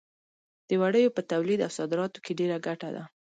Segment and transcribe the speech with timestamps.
[0.67, 3.03] د وړیو په تولید او صادراتو کې ډېره ګټه ده.